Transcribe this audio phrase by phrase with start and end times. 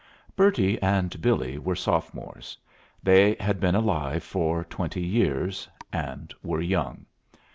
[0.29, 2.57] II Bertie and Billy were sophomores.
[3.03, 7.05] They had been alive for twenty years, and were young.